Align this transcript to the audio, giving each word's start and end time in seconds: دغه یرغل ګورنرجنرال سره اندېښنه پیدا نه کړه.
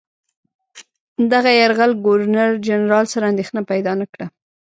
دغه 1.31 1.49
یرغل 1.59 1.91
ګورنرجنرال 2.05 3.05
سره 3.13 3.29
اندېښنه 3.31 3.61
پیدا 3.71 3.93
نه 4.01 4.05
کړه. 4.11 4.25